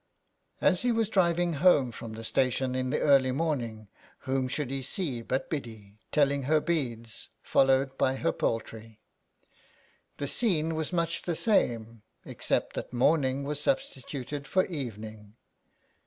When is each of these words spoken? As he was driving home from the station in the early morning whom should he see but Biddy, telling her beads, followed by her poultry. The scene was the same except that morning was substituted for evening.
As 0.61 0.81
he 0.81 0.91
was 0.91 1.11
driving 1.11 1.53
home 1.61 1.91
from 1.91 2.13
the 2.13 2.23
station 2.23 2.73
in 2.73 2.89
the 2.89 3.01
early 3.01 3.31
morning 3.31 3.87
whom 4.21 4.47
should 4.47 4.71
he 4.71 4.81
see 4.81 5.21
but 5.21 5.47
Biddy, 5.47 5.99
telling 6.11 6.41
her 6.49 6.59
beads, 6.59 7.29
followed 7.43 7.95
by 7.99 8.15
her 8.15 8.31
poultry. 8.31 8.99
The 10.17 10.27
scene 10.27 10.73
was 10.73 10.89
the 10.89 11.35
same 11.35 12.01
except 12.25 12.73
that 12.75 12.91
morning 12.91 13.43
was 13.43 13.59
substituted 13.61 14.47
for 14.47 14.65
evening. 14.65 15.35